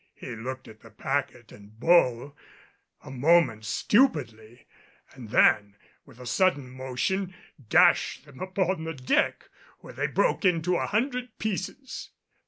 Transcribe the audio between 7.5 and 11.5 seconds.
dashed them upon the deck, where they broke into a hundred